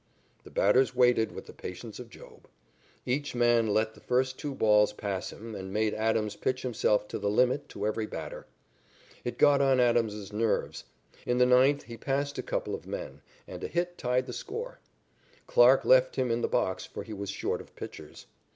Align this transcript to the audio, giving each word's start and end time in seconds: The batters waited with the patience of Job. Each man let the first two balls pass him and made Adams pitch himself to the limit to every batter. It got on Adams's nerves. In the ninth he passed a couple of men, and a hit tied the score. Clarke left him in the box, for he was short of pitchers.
The 0.43 0.49
batters 0.49 0.95
waited 0.95 1.31
with 1.31 1.45
the 1.45 1.53
patience 1.53 1.99
of 1.99 2.09
Job. 2.09 2.47
Each 3.05 3.35
man 3.35 3.67
let 3.67 3.93
the 3.93 3.99
first 3.99 4.39
two 4.39 4.55
balls 4.55 4.93
pass 4.93 5.31
him 5.31 5.53
and 5.53 5.71
made 5.71 5.93
Adams 5.93 6.35
pitch 6.35 6.63
himself 6.63 7.07
to 7.09 7.19
the 7.19 7.29
limit 7.29 7.69
to 7.69 7.85
every 7.85 8.07
batter. 8.07 8.47
It 9.23 9.37
got 9.37 9.61
on 9.61 9.79
Adams's 9.79 10.33
nerves. 10.33 10.85
In 11.23 11.37
the 11.37 11.45
ninth 11.45 11.83
he 11.83 11.97
passed 11.97 12.39
a 12.39 12.41
couple 12.41 12.73
of 12.73 12.87
men, 12.87 13.21
and 13.47 13.63
a 13.63 13.67
hit 13.67 13.95
tied 13.99 14.25
the 14.25 14.33
score. 14.33 14.79
Clarke 15.45 15.85
left 15.85 16.15
him 16.15 16.31
in 16.31 16.41
the 16.41 16.47
box, 16.47 16.83
for 16.87 17.03
he 17.03 17.13
was 17.13 17.29
short 17.29 17.61
of 17.61 17.75
pitchers. 17.75 18.25